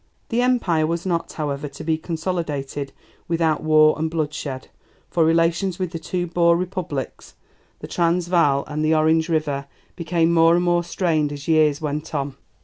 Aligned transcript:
The 0.29 0.41
Empire 0.41 0.87
was 0.87 1.05
not, 1.05 1.33
however, 1.33 1.67
to 1.67 1.83
be 1.83 1.95
consolidated 1.95 2.91
without 3.27 3.61
war 3.61 3.93
and 3.99 4.09
bloodshed, 4.09 4.69
for 5.11 5.23
relations 5.23 5.77
with 5.77 5.91
the 5.91 5.99
two 5.99 6.25
Boer 6.25 6.57
Republics, 6.57 7.35
the 7.81 7.87
Transvaal 7.87 8.65
and 8.65 8.83
the 8.83 8.95
Orange 8.95 9.29
River, 9.29 9.67
became 9.95 10.33
more 10.33 10.55
and 10.55 10.65
more 10.65 10.83
strained 10.83 11.31
as 11.31 11.47
years 11.47 11.81
went 11.81 12.15
on. 12.15 12.35